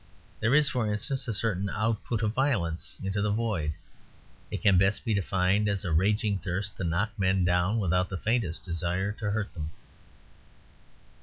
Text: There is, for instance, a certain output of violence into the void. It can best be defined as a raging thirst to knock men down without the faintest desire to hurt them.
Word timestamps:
There 0.39 0.55
is, 0.55 0.67
for 0.67 0.87
instance, 0.91 1.27
a 1.27 1.33
certain 1.35 1.69
output 1.69 2.23
of 2.23 2.33
violence 2.33 2.97
into 3.03 3.21
the 3.21 3.29
void. 3.29 3.75
It 4.49 4.63
can 4.63 4.79
best 4.79 5.05
be 5.05 5.13
defined 5.13 5.69
as 5.69 5.85
a 5.85 5.91
raging 5.91 6.39
thirst 6.39 6.75
to 6.77 6.83
knock 6.83 7.11
men 7.19 7.45
down 7.45 7.77
without 7.77 8.09
the 8.09 8.17
faintest 8.17 8.63
desire 8.65 9.11
to 9.11 9.29
hurt 9.29 9.53
them. 9.53 9.69